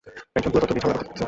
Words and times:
এক 0.35 0.43
পুরাতত্ত্ববিদ, 0.45 0.81
ঝামেলা 0.83 0.97
করতেছে। 0.97 1.19